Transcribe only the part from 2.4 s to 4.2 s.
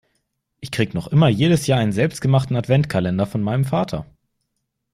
Adventkalender von meinem Vater.